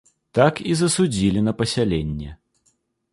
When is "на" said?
1.49-1.53